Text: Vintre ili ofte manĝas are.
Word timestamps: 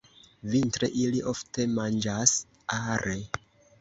Vintre 0.53 0.87
ili 1.01 1.21
ofte 1.33 1.67
manĝas 1.75 2.33
are. 2.79 3.17